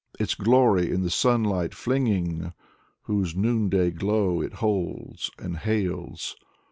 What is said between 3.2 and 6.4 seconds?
noonday glow it holds and hails.